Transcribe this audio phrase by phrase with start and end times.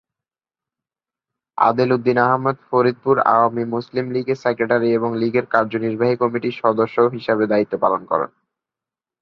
[1.57, 7.73] আদেল উদ্দিন আহমদ ফরিদপুর আওয়ামী মুসলিম লীগের সেক্রেটারি এবং লীগের কার্যনির্বাহী কমিটির সদস্য হিসাবে দায়িত্ব
[7.83, 8.29] পালন করেন।